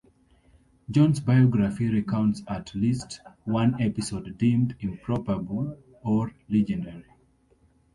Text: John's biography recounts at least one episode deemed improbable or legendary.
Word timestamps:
John's 0.89 1.19
biography 1.19 1.87
recounts 1.87 2.41
at 2.47 2.73
least 2.73 3.21
one 3.45 3.79
episode 3.79 4.35
deemed 4.39 4.75
improbable 4.81 5.77
or 6.01 6.33
legendary. 6.49 7.05